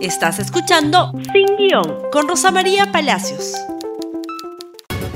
[0.00, 3.54] Estás escuchando Sin Guión con Rosa María Palacios.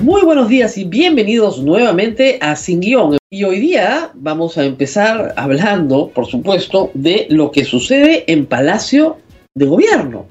[0.01, 3.16] Muy buenos días y bienvenidos nuevamente a Sin Guión.
[3.30, 9.18] Y hoy día vamos a empezar hablando, por supuesto, de lo que sucede en Palacio
[9.54, 10.26] de Gobierno.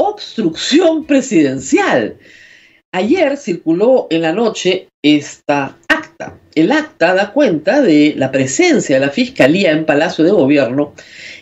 [0.00, 2.16] Obstrucción presidencial.
[2.92, 6.38] Ayer circuló en la noche esta acta.
[6.56, 10.92] El acta da cuenta de la presencia de la Fiscalía en Palacio de Gobierno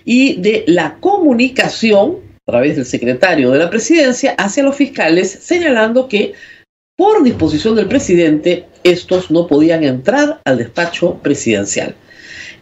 [0.04, 6.08] y de la comunicación a través del secretario de la presidencia hacia los fiscales, señalando
[6.08, 6.34] que
[6.96, 11.94] por disposición del presidente estos no podían entrar al despacho presidencial.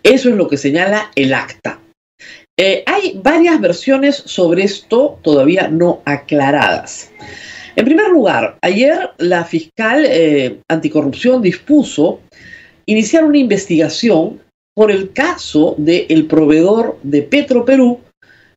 [0.02, 1.80] Eso es lo que señala el acta.
[2.58, 7.10] Eh, hay varias versiones sobre esto todavía no aclaradas.
[7.76, 12.20] En primer lugar, ayer la fiscal eh, anticorrupción dispuso
[12.86, 14.40] iniciar una investigación
[14.80, 18.00] por el caso del proveedor de Petro Perú,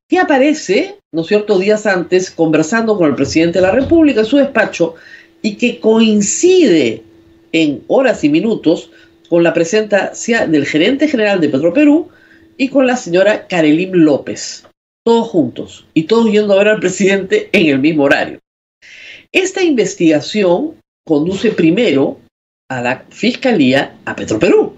[0.07, 4.25] que aparece, ¿no es cierto?, días antes conversando con el presidente de la República en
[4.25, 4.95] su despacho
[5.41, 7.03] y que coincide
[7.51, 8.89] en horas y minutos
[9.27, 12.07] con la presencia del gerente general de Petro Perú
[12.55, 14.65] y con la señora Karelim López,
[15.03, 18.39] todos juntos y todos yendo a ver al presidente en el mismo horario.
[19.33, 22.21] Esta investigación conduce primero
[22.69, 24.77] a la Fiscalía a Petro Perú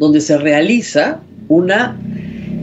[0.00, 2.00] donde se realiza una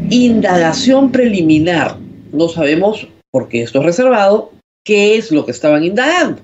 [0.09, 1.95] indagación preliminar.
[2.31, 4.51] No sabemos, porque esto es reservado,
[4.83, 6.41] qué es lo que estaban indagando.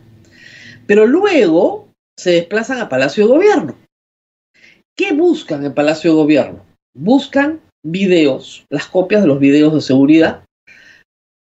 [0.85, 3.75] Pero luego se desplazan a Palacio de Gobierno.
[4.95, 6.63] ¿Qué buscan en Palacio de Gobierno?
[6.95, 10.43] Buscan videos, las copias de los videos de seguridad,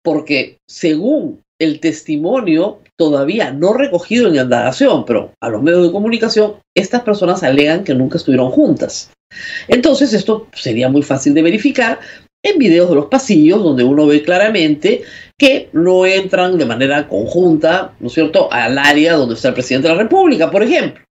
[0.04, 6.56] porque según el testimonio todavía no recogido en indagación, pero a los medios de comunicación,
[6.76, 9.14] estas personas alegan que nunca estuvieron juntas.
[9.68, 12.00] Entonces, esto sería muy fácil de verificar
[12.44, 15.04] en videos de los pasillos, donde uno ve claramente
[15.38, 19.88] que no entran de manera conjunta, ¿no es cierto?, al área donde está el presidente
[19.88, 21.04] de la República, por ejemplo.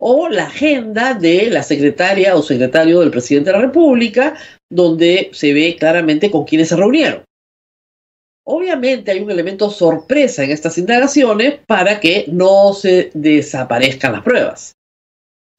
[0.00, 4.34] O la agenda de la secretaria o secretario del presidente de la República,
[4.70, 7.24] donde se ve claramente con quiénes se reunieron.
[8.46, 14.77] Obviamente hay un elemento sorpresa en estas indagaciones para que no se desaparezcan las pruebas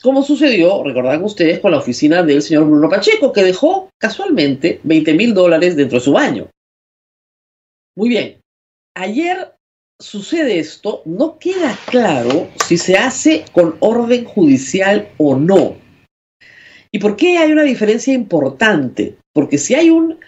[0.01, 5.13] como sucedió, recordarán ustedes, con la oficina del señor Bruno Pacheco, que dejó casualmente 20
[5.13, 6.49] mil dólares dentro de su baño.
[7.97, 8.39] Muy bien,
[8.95, 9.55] ayer
[9.99, 15.75] sucede esto, no queda claro si se hace con orden judicial o no.
[16.91, 19.17] ¿Y por qué hay una diferencia importante?
[19.33, 20.19] Porque si hay un,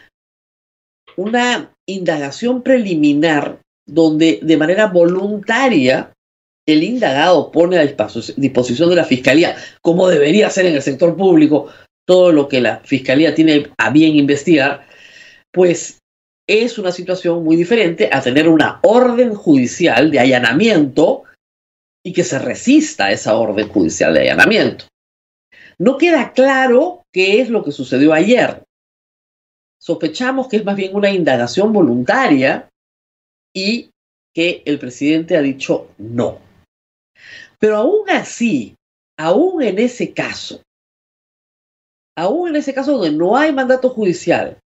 [1.16, 6.12] una indagación preliminar donde de manera voluntaria
[6.68, 11.70] el indagado pone a disposición de la fiscalía, como debería ser en el sector público,
[12.06, 14.88] todo lo que la fiscalía tiene a bien investigar,
[15.52, 16.00] pues
[16.48, 21.24] es una situación muy diferente a tener una orden judicial de allanamiento
[22.04, 24.86] y que se resista a esa orden judicial de allanamiento.
[25.78, 28.64] No queda claro qué es lo que sucedió ayer.
[29.80, 32.70] Sospechamos que es más bien una indagación voluntaria
[33.54, 33.90] y
[34.34, 36.51] que el presidente ha dicho no.
[37.62, 38.76] Pero aún así,
[39.20, 40.64] aún en ese caso,
[42.18, 44.58] aún en ese caso donde no hay mandato judicial,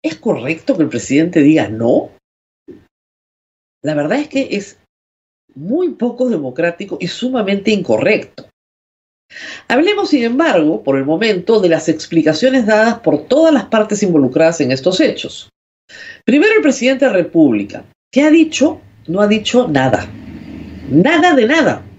[0.00, 2.12] ¿es correcto que el presidente diga no?
[3.82, 4.78] La verdad es que es
[5.56, 8.48] muy poco democrático y sumamente incorrecto.
[9.66, 14.60] Hablemos, sin embargo, por el momento, de las explicaciones dadas por todas las partes involucradas
[14.60, 15.50] en estos hechos.
[16.24, 17.84] Primero, el presidente de la República.
[18.12, 18.80] ¿Qué ha dicho?
[19.08, 20.08] No ha dicho nada.
[20.88, 21.89] Nada de nada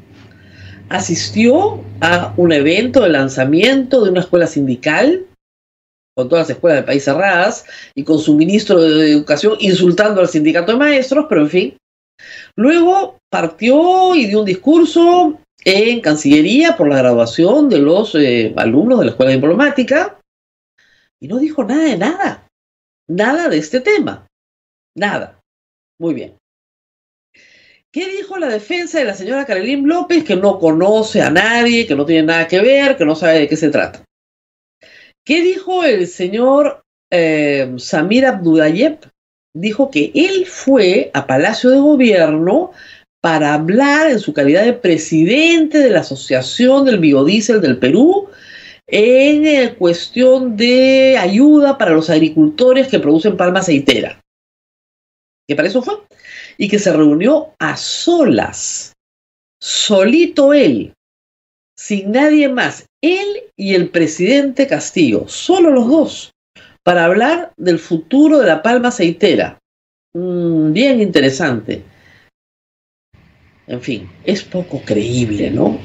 [0.91, 5.25] asistió a un evento de lanzamiento de una escuela sindical,
[6.15, 7.65] con todas las escuelas del país cerradas,
[7.95, 11.77] y con su ministro de Educación insultando al sindicato de maestros, pero en fin.
[12.55, 18.99] Luego partió y dio un discurso en Cancillería por la graduación de los eh, alumnos
[18.99, 20.19] de la escuela diplomática
[21.19, 22.47] y no dijo nada de nada,
[23.07, 24.27] nada de este tema,
[24.95, 25.39] nada.
[25.99, 26.40] Muy bien.
[27.93, 30.23] ¿Qué dijo la defensa de la señora Carolín López?
[30.23, 33.47] Que no conoce a nadie, que no tiene nada que ver, que no sabe de
[33.49, 34.05] qué se trata.
[35.25, 38.99] ¿Qué dijo el señor eh, Samir Abdulayev?
[39.53, 42.71] Dijo que él fue a Palacio de Gobierno
[43.21, 48.29] para hablar en su calidad de presidente de la Asociación del Biodiesel del Perú
[48.87, 54.20] en eh, cuestión de ayuda para los agricultores que producen palma aceitera.
[55.51, 55.95] ¿Qué para eso fue?
[56.57, 58.93] y que se reunió a solas,
[59.59, 60.93] solito él,
[61.77, 63.27] sin nadie más, él
[63.57, 66.31] y el presidente Castillo, solo los dos,
[66.83, 69.59] para hablar del futuro de la palma aceitera.
[70.13, 71.83] mm, bien interesante.
[73.67, 75.77] En fin, es poco creíble, ¿no?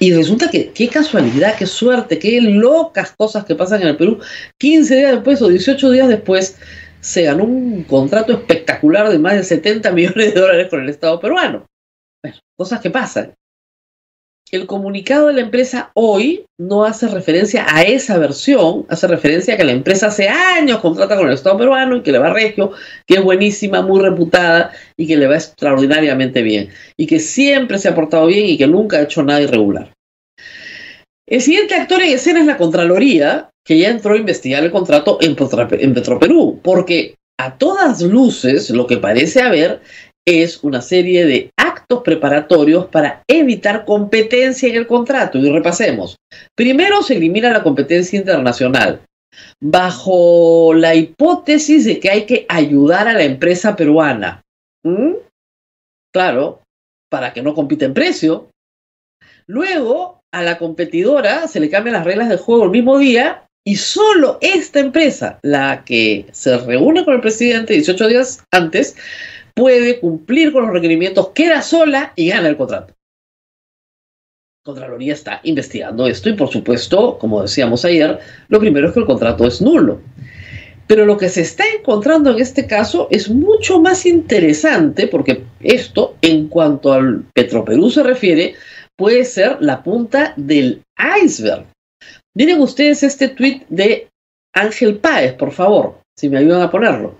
[0.00, 4.18] Y resulta que qué casualidad, qué suerte, qué locas cosas que pasan en el Perú.
[4.58, 6.56] 15 días después o 18 días después
[7.02, 11.20] se ganó un contrato espectacular de más de 70 millones de dólares con el Estado
[11.20, 11.66] peruano.
[12.22, 13.34] Bueno, cosas que pasan
[14.52, 19.56] el comunicado de la empresa hoy no hace referencia a esa versión, hace referencia a
[19.56, 22.72] que la empresa hace años contrata con el Estado peruano y que le va regio,
[23.06, 26.68] que es buenísima, muy reputada y que le va extraordinariamente bien.
[26.98, 29.94] Y que siempre se ha portado bien y que nunca ha hecho nada irregular.
[31.26, 35.18] El siguiente actor en escena es la Contraloría, que ya entró a investigar el contrato
[35.20, 39.80] en, Petroperú, porque a todas luces lo que parece haber
[40.26, 45.38] es una serie de actos preparatorios para evitar competencia en el contrato.
[45.38, 46.16] Y repasemos.
[46.56, 49.02] Primero se elimina la competencia internacional
[49.60, 54.42] bajo la hipótesis de que hay que ayudar a la empresa peruana.
[56.12, 56.60] Claro,
[57.10, 58.48] para que no compita en precio.
[59.46, 63.76] Luego, a la competidora se le cambian las reglas del juego el mismo día y
[63.76, 68.96] solo esta empresa, la que se reúne con el presidente 18 días antes,
[69.54, 72.94] puede cumplir con los requerimientos, queda sola y gana el contrato.
[74.64, 78.18] Contraloría está investigando esto y por supuesto, como decíamos ayer,
[78.48, 80.00] lo primero es que el contrato es nulo.
[80.86, 86.16] Pero lo que se está encontrando en este caso es mucho más interesante porque esto,
[86.22, 88.54] en cuanto al Petroperú se refiere,
[88.96, 90.82] puede ser la punta del
[91.24, 91.71] iceberg.
[92.34, 94.08] Miren ustedes este tweet de
[94.54, 97.18] Ángel Páez, por favor, si me ayudan a ponerlo.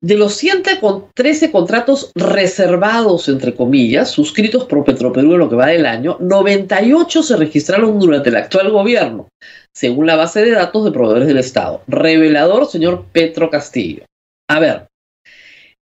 [0.00, 5.86] De los 113 contratos reservados, entre comillas, suscritos por Petroperú en lo que va del
[5.86, 9.28] año, 98 se registraron durante el actual gobierno,
[9.74, 11.82] según la base de datos de proveedores del Estado.
[11.88, 14.04] Revelador, señor Petro Castillo.
[14.48, 14.86] A ver,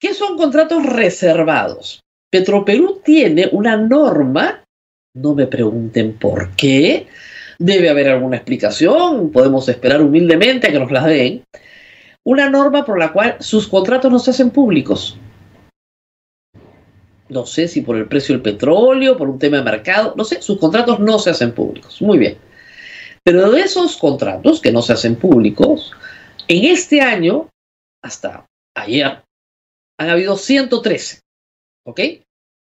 [0.01, 2.01] ¿qué son contratos reservados?
[2.31, 4.65] Petroperú tiene una norma,
[5.15, 7.07] no me pregunten por qué,
[7.59, 11.45] debe haber alguna explicación, podemos esperar humildemente a que nos la den
[12.25, 15.19] una norma por la cual sus contratos no se hacen públicos.
[17.29, 20.41] No sé si por el precio del petróleo, por un tema de mercado, no sé,
[20.41, 22.01] sus contratos no se hacen públicos.
[22.01, 22.39] Muy bien.
[23.23, 25.93] Pero de esos contratos que no se hacen públicos,
[26.49, 27.49] en este año,
[28.03, 29.23] hasta ayer,
[29.99, 31.21] han habido 113.
[31.87, 32.01] ¿Ok?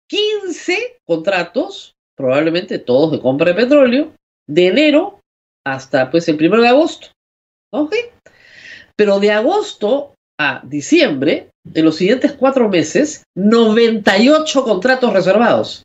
[0.07, 4.13] 15 contratos, probablemente todos de compra de petróleo,
[4.47, 5.19] de enero
[5.65, 7.07] hasta pues el primero de agosto.
[7.71, 7.95] ¿Ok?
[8.95, 15.83] Pero de agosto a diciembre, en los siguientes cuatro meses, 98 contratos reservados.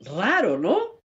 [0.00, 1.00] Raro, ¿no?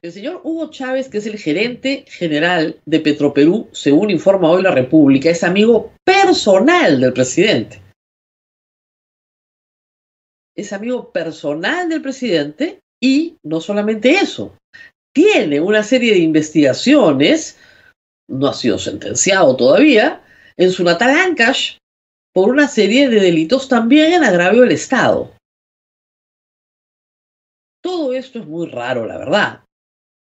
[0.00, 4.70] El señor Hugo Chávez, que es el gerente general de Petroperú, según informa hoy la
[4.70, 7.82] República, es amigo personal del presidente.
[10.58, 14.56] Es amigo personal del presidente y no solamente eso,
[15.14, 17.56] tiene una serie de investigaciones,
[18.28, 20.20] no ha sido sentenciado todavía,
[20.56, 21.76] en su natal Ancash
[22.34, 25.32] por una serie de delitos también en agravio del Estado.
[27.80, 29.62] Todo esto es muy raro, la verdad.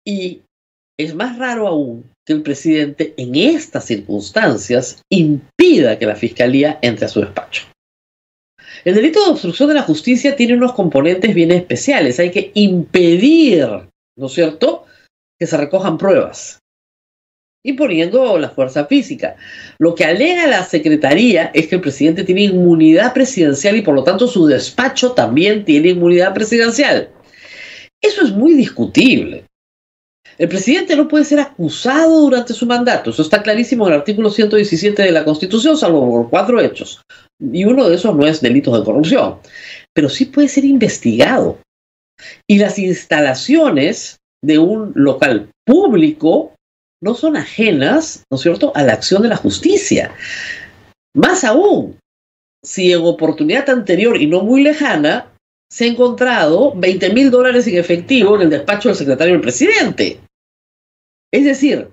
[0.05, 0.41] Y
[0.99, 7.05] es más raro aún que el presidente en estas circunstancias impida que la fiscalía entre
[7.05, 7.67] a su despacho.
[8.83, 12.19] El delito de obstrucción de la justicia tiene unos componentes bien especiales.
[12.19, 13.67] Hay que impedir
[14.17, 14.85] ¿no es cierto?,
[15.39, 16.59] que se recojan pruebas,
[17.63, 19.35] imponiendo la fuerza física.
[19.79, 24.03] Lo que alega la Secretaría es que el presidente tiene inmunidad presidencial y por lo
[24.03, 27.09] tanto su despacho también tiene inmunidad presidencial.
[28.01, 29.44] Eso es muy discutible.
[30.37, 33.09] El presidente no puede ser acusado durante su mandato.
[33.09, 37.01] Eso está clarísimo en el artículo 117 de la Constitución, salvo por cuatro hechos.
[37.39, 39.37] Y uno de esos no es delitos de corrupción.
[39.93, 41.59] Pero sí puede ser investigado.
[42.47, 46.53] Y las instalaciones de un local público
[47.01, 50.13] no son ajenas, ¿no es cierto?, a la acción de la justicia.
[51.15, 51.97] Más aún,
[52.63, 55.31] si en oportunidad anterior y no muy lejana
[55.71, 60.19] se ha encontrado 20 mil dólares en efectivo en el despacho del secretario del presidente.
[61.35, 61.89] Es decir,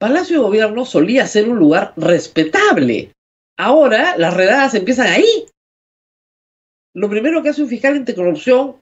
[0.00, 3.12] Palacio de Gobierno solía ser un lugar respetable.
[3.58, 5.44] Ahora las redadas empiezan ahí.
[6.94, 8.76] Lo primero que hace un fiscal anticorrupción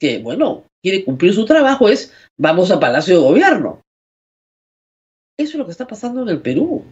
[0.00, 3.82] que, bueno, quiere cumplir su trabajo es vamos a Palacio de Gobierno.
[5.38, 6.86] Eso es lo que está pasando en el Perú.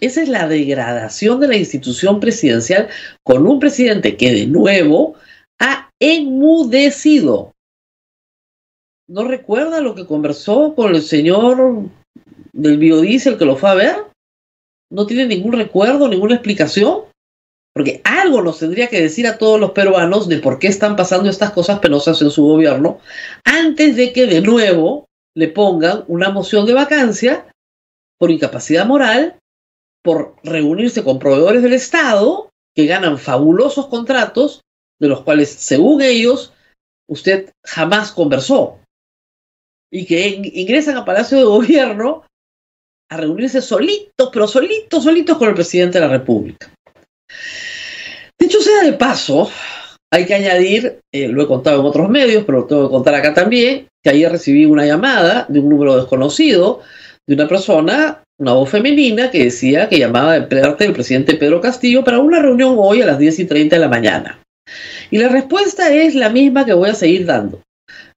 [0.00, 2.90] Esa es la degradación de la institución presidencial
[3.24, 5.14] con un presidente que de nuevo
[5.58, 7.52] ha enmudecido.
[9.10, 11.88] ¿No recuerda lo que conversó con el señor
[12.52, 14.10] del biodiesel que lo fue a ver?
[14.92, 17.02] no tiene ningún recuerdo, ninguna explicación.
[17.72, 21.30] Porque algo nos tendría que decir a todos los peruanos de por qué están pasando
[21.30, 22.98] estas cosas penosas en su gobierno
[23.44, 27.46] antes de que de nuevo le pongan una moción de vacancia
[28.18, 29.38] por incapacidad moral,
[30.02, 34.62] por reunirse con proveedores del Estado que ganan fabulosos contratos,
[34.98, 36.52] de los cuales, según ellos,
[37.08, 38.79] usted jamás conversó,
[39.92, 42.24] y que ingresan a Palacio de Gobierno
[43.10, 46.72] a reunirse solitos, pero solitos, solitos con el presidente de la República.
[48.38, 49.50] De hecho, sea de paso,
[50.12, 53.14] hay que añadir, eh, lo he contado en otros medios, pero lo tengo que contar
[53.14, 56.80] acá también, que ayer recibí una llamada de un número desconocido
[57.28, 61.60] de una persona, una voz femenina, que decía que llamaba de parte del presidente Pedro
[61.60, 64.40] Castillo para una reunión hoy a las 10 y 30 de la mañana.
[65.10, 67.60] Y la respuesta es la misma que voy a seguir dando.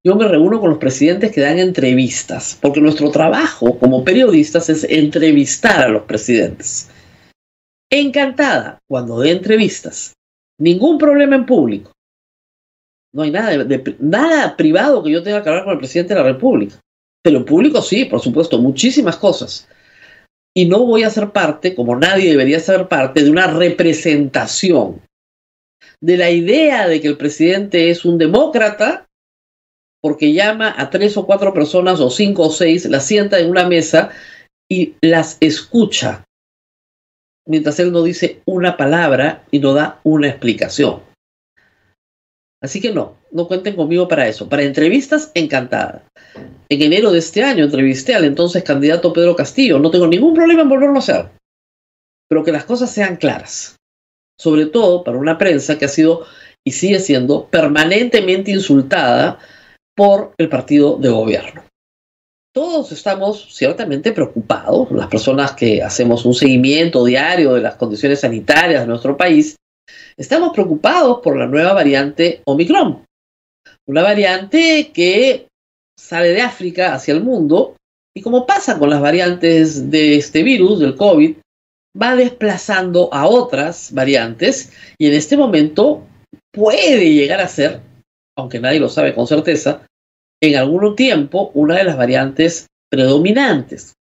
[0.06, 4.84] Yo me reúno con los presidentes que dan entrevistas, porque nuestro trabajo como periodistas es
[4.84, 6.90] entrevistar a los presidentes.
[7.90, 10.14] Encantada cuando dé entrevistas.
[10.60, 11.94] Ningún problema en público.
[13.14, 13.66] No hay nada,
[14.00, 16.80] nada privado que yo tenga que hablar con el presidente de la República.
[17.24, 19.70] Pero en público sí, por supuesto, muchísimas cosas.
[20.54, 25.02] Y no voy a ser parte, como nadie debería ser parte, de una representación
[26.02, 29.08] de la idea de que el presidente es un demócrata
[30.04, 33.66] porque llama a tres o cuatro personas o cinco o seis, las sienta en una
[33.70, 34.10] mesa
[34.70, 36.26] y las escucha,
[37.48, 41.02] mientras él no dice una palabra y no da una explicación.
[42.62, 44.50] Así que no, no cuenten conmigo para eso.
[44.50, 46.04] Para entrevistas, encantada.
[46.68, 49.80] En enero de este año entrevisté al entonces candidato Pedro Castillo.
[49.80, 51.30] No tengo ningún problema en volverlo a hacer.
[52.30, 53.76] Pero que las cosas sean claras.
[54.38, 56.26] Sobre todo para una prensa que ha sido
[56.66, 59.40] y sigue siendo permanentemente insultada
[59.96, 61.64] por el partido de gobierno.
[62.54, 68.82] Todos estamos ciertamente preocupados, las personas que hacemos un seguimiento diario de las condiciones sanitarias
[68.82, 69.56] de nuestro país,
[70.18, 73.06] Estamos preocupados por la nueva variante Omicron,
[73.88, 75.48] una variante que
[75.98, 77.76] sale de África hacia el mundo
[78.16, 81.36] y como pasa con las variantes de este virus, del COVID,
[82.00, 86.06] va desplazando a otras variantes y en este momento
[86.52, 87.82] puede llegar a ser,
[88.36, 89.86] aunque nadie lo sabe con certeza,
[90.42, 93.94] en algún tiempo una de las variantes predominantes.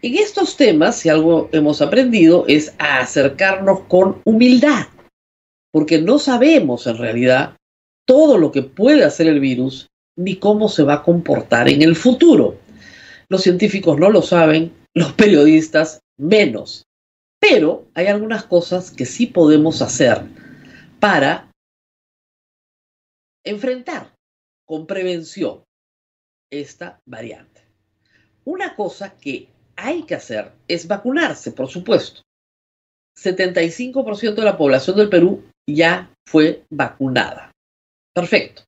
[0.00, 4.86] En estos temas, si algo hemos aprendido, es a acercarnos con humildad,
[5.72, 7.56] porque no sabemos en realidad
[8.06, 11.96] todo lo que puede hacer el virus ni cómo se va a comportar en el
[11.96, 12.56] futuro.
[13.28, 16.84] Los científicos no lo saben, los periodistas menos.
[17.40, 20.22] Pero hay algunas cosas que sí podemos hacer
[21.00, 21.51] para
[23.44, 24.14] enfrentar
[24.66, 25.64] con prevención
[26.50, 27.62] esta variante.
[28.44, 32.22] Una cosa que hay que hacer es vacunarse, por supuesto.
[33.18, 37.50] 75% de la población del Perú ya fue vacunada.
[38.14, 38.64] Perfecto.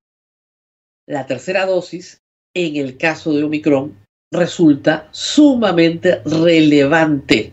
[1.07, 2.19] La tercera dosis,
[2.55, 7.53] en el caso de Omicron, resulta sumamente relevante.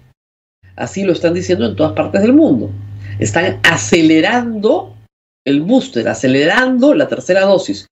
[0.75, 2.71] Así lo están diciendo en todas partes del mundo.
[3.19, 4.95] Están acelerando
[5.45, 7.87] el booster, acelerando la tercera dosis.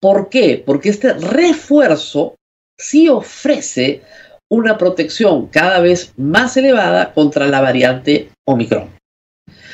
[0.00, 0.62] ¿Por qué?
[0.64, 2.34] Porque este refuerzo
[2.78, 4.02] sí ofrece
[4.50, 8.90] una protección cada vez más elevada contra la variante Omicron.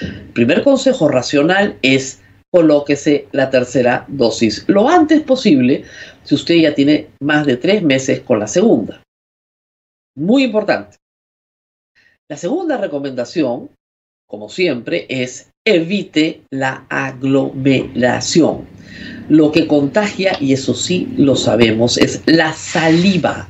[0.00, 2.22] El primer consejo racional es
[2.52, 5.84] colóquese la tercera dosis lo antes posible
[6.24, 9.02] si usted ya tiene más de tres meses con la segunda.
[10.16, 10.96] Muy importante.
[12.28, 13.70] La segunda recomendación,
[14.26, 18.66] como siempre, es evite la aglomeración.
[19.28, 23.48] Lo que contagia, y eso sí lo sabemos, es la saliva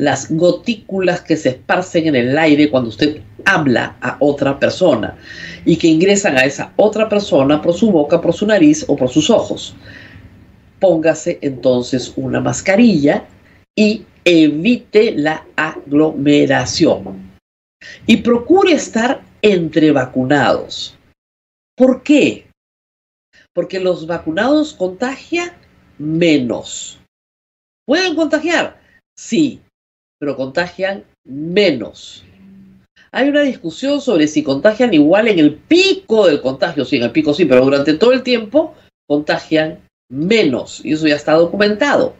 [0.00, 5.14] las gotículas que se esparcen en el aire cuando usted habla a otra persona
[5.66, 9.10] y que ingresan a esa otra persona por su boca, por su nariz o por
[9.10, 9.76] sus ojos.
[10.78, 13.24] Póngase entonces una mascarilla
[13.76, 17.30] y evite la aglomeración.
[18.06, 20.96] Y procure estar entre vacunados.
[21.80, 22.46] ¿Por qué?
[23.54, 25.52] Porque los vacunados contagian
[25.96, 27.00] menos.
[27.86, 28.78] ¿Pueden contagiar?
[29.18, 29.62] Sí,
[30.18, 32.22] pero contagian menos.
[33.12, 37.12] Hay una discusión sobre si contagian igual en el pico del contagio, sí, en el
[37.12, 38.74] pico sí, pero durante todo el tiempo
[39.08, 42.14] contagian menos, y eso ya está documentado.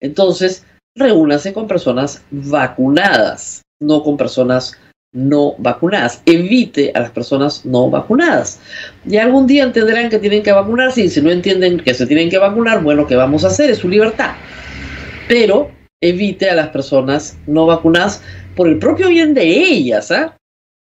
[0.00, 4.76] Entonces, reúnase con personas vacunadas, no con personas
[5.12, 6.22] no vacunadas.
[6.26, 8.60] Evite a las personas no vacunadas.
[9.06, 12.30] Y algún día entenderán que tienen que vacunarse y si no entienden que se tienen
[12.30, 13.70] que vacunar, bueno, ¿qué vamos a hacer?
[13.70, 14.34] Es su libertad.
[15.28, 18.22] Pero evite a las personas no vacunadas
[18.56, 20.36] por el propio bien de ellas, ¿ah?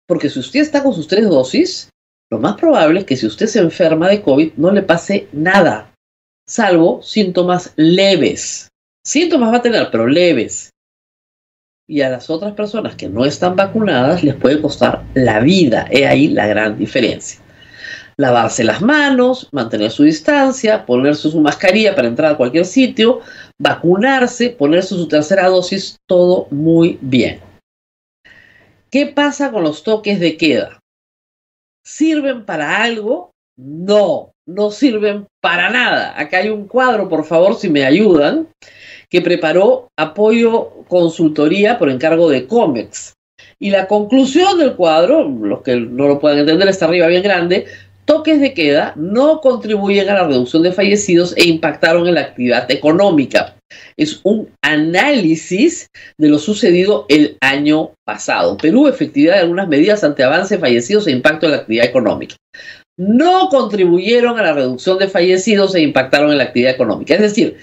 [0.06, 1.90] Porque si usted está con sus tres dosis,
[2.30, 5.92] lo más probable es que si usted se enferma de COVID no le pase nada,
[6.46, 8.68] salvo síntomas leves.
[9.04, 10.70] Síntomas va a tener, pero leves.
[11.90, 15.88] Y a las otras personas que no están vacunadas les puede costar la vida.
[15.90, 17.40] He ahí la gran diferencia.
[18.18, 23.20] Lavarse las manos, mantener su distancia, ponerse su mascarilla para entrar a cualquier sitio,
[23.58, 27.40] vacunarse, ponerse su tercera dosis, todo muy bien.
[28.90, 30.80] ¿Qué pasa con los toques de queda?
[31.84, 33.30] ¿Sirven para algo?
[33.56, 36.18] No, no sirven para nada.
[36.20, 38.48] Acá hay un cuadro, por favor, si me ayudan,
[39.10, 43.14] que preparó apoyo consultoría por encargo de COMEX.
[43.58, 47.66] Y la conclusión del cuadro, los que no lo puedan entender, está arriba bien grande,
[48.04, 52.70] toques de queda no contribuyen a la reducción de fallecidos e impactaron en la actividad
[52.70, 53.56] económica.
[53.96, 58.56] Es un análisis de lo sucedido el año pasado.
[58.56, 62.36] Perú, efectividad de algunas medidas ante avance fallecidos e impacto en la actividad económica.
[62.96, 67.14] No contribuyeron a la reducción de fallecidos e impactaron en la actividad económica.
[67.14, 67.58] Es decir,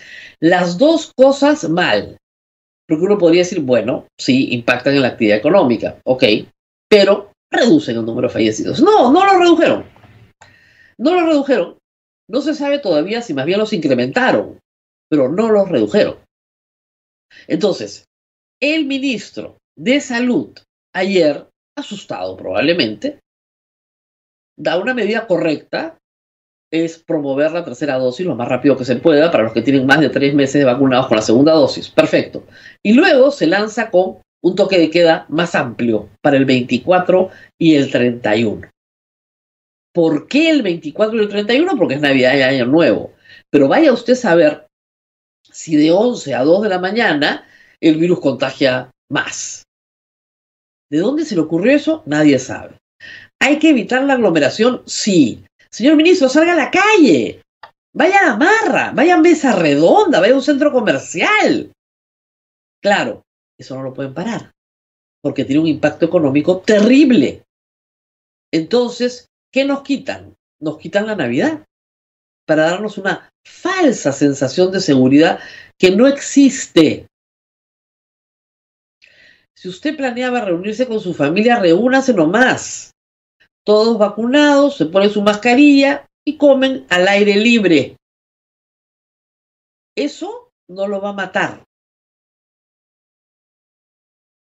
[0.45, 2.17] las dos cosas mal.
[2.87, 6.23] Porque uno podría decir, bueno, sí, impactan en la actividad económica, ok,
[6.87, 8.79] pero reducen el número de fallecidos.
[8.79, 9.85] No, no lo redujeron.
[10.99, 11.79] No lo redujeron.
[12.29, 14.59] No se sabe todavía si más bien los incrementaron,
[15.09, 16.19] pero no los redujeron.
[17.47, 18.05] Entonces,
[18.61, 20.55] el ministro de Salud
[20.93, 23.19] ayer, asustado probablemente,
[24.55, 25.97] da una medida correcta,
[26.83, 29.85] es promover la tercera dosis lo más rápido que se pueda para los que tienen
[29.85, 31.89] más de tres meses de vacunados con la segunda dosis.
[31.89, 32.43] Perfecto.
[32.83, 37.75] Y luego se lanza con un toque de queda más amplio para el 24 y
[37.75, 38.69] el 31.
[39.93, 41.77] ¿Por qué el 24 y el 31?
[41.77, 43.13] Porque es Navidad y Año Nuevo.
[43.49, 44.67] Pero vaya usted a saber
[45.43, 47.45] si de 11 a 2 de la mañana
[47.79, 49.63] el virus contagia más.
[50.89, 52.03] ¿De dónde se le ocurrió eso?
[52.05, 52.77] Nadie sabe.
[53.39, 54.81] ¿Hay que evitar la aglomeración?
[54.85, 55.45] Sí.
[55.69, 57.41] Señor ministro, salga a la calle.
[57.93, 61.71] Vaya a la marra, vaya a mesa redonda, vaya a un centro comercial.
[62.81, 63.23] Claro,
[63.57, 64.51] eso no lo pueden parar,
[65.21, 67.43] porque tiene un impacto económico terrible.
[68.51, 70.35] Entonces, ¿Qué nos quitan?
[70.59, 71.63] Nos quitan la Navidad
[72.45, 75.39] para darnos una falsa sensación de seguridad
[75.79, 77.07] que no existe.
[79.55, 82.91] Si usted planeaba reunirse con su familia, reúnase nomás.
[83.65, 87.97] Todos vacunados, se ponen su mascarilla y comen al aire libre.
[89.95, 91.63] Eso no lo va a matar.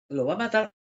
[0.10, 0.72] Lo va a matar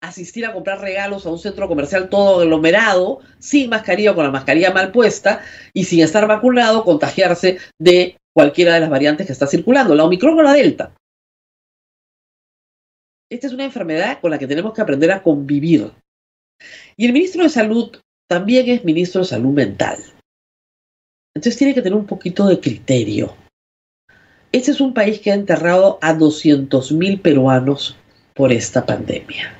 [0.00, 4.30] asistir a comprar regalos a un centro comercial todo aglomerado, sin mascarilla o con la
[4.30, 9.46] mascarilla mal puesta y sin estar vacunado, contagiarse de cualquiera de las variantes que está
[9.46, 10.94] circulando, la Omicron o la Delta.
[13.30, 15.92] Esta es una enfermedad con la que tenemos que aprender a convivir.
[16.96, 17.96] Y el ministro de Salud
[18.28, 19.98] también es ministro de Salud Mental.
[21.34, 23.34] Entonces tiene que tener un poquito de criterio.
[24.52, 27.96] Este es un país que ha enterrado a 200.000 peruanos
[28.34, 29.56] por esta pandemia.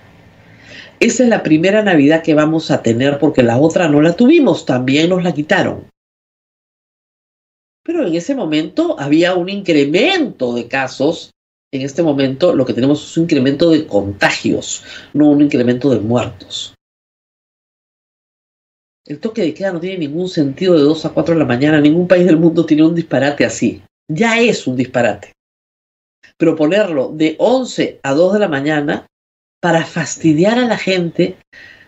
[0.98, 4.66] Esa es la primera Navidad que vamos a tener porque la otra no la tuvimos,
[4.66, 5.88] también nos la quitaron.
[7.82, 11.30] Pero en ese momento había un incremento de casos.
[11.72, 14.84] En este momento lo que tenemos es un incremento de contagios,
[15.14, 16.74] no un incremento de muertos.
[19.10, 21.80] El toque de queda no tiene ningún sentido de 2 a 4 de la mañana.
[21.80, 23.82] Ningún país del mundo tiene un disparate así.
[24.08, 25.32] Ya es un disparate.
[26.36, 29.06] Pero ponerlo de 11 a 2 de la mañana
[29.60, 31.36] para fastidiar a la gente,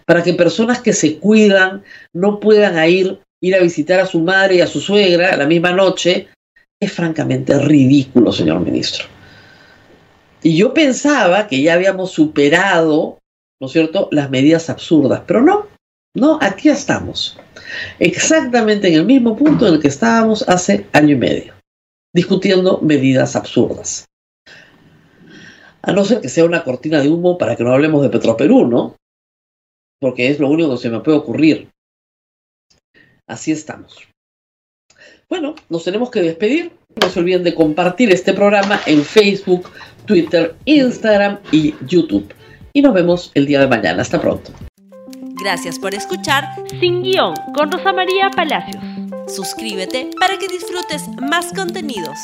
[0.04, 4.56] para que personas que se cuidan no puedan ir, ir a visitar a su madre
[4.56, 6.26] y a su suegra la misma noche,
[6.80, 9.06] es francamente ridículo, señor ministro.
[10.42, 13.20] Y yo pensaba que ya habíamos superado,
[13.60, 15.71] ¿no es cierto?, las medidas absurdas, pero no,
[16.14, 17.38] no, aquí estamos.
[17.98, 21.54] Exactamente en el mismo punto en el que estábamos hace año y medio,
[22.14, 24.06] discutiendo medidas absurdas.
[25.80, 28.66] A no ser que sea una cortina de humo para que no hablemos de Petroperú,
[28.66, 28.96] ¿no?
[30.00, 31.70] Porque es lo único que se me puede ocurrir.
[33.26, 34.06] Así estamos.
[35.28, 36.72] Bueno, nos tenemos que despedir.
[37.00, 39.70] No se olviden de compartir este programa en Facebook,
[40.04, 42.34] Twitter, Instagram y YouTube.
[42.74, 44.02] Y nos vemos el día de mañana.
[44.02, 44.52] Hasta pronto.
[45.42, 48.80] Gracias por escuchar Sin Guión con Rosa María Palacios.
[49.26, 52.16] Suscríbete para que disfrutes más contenidos.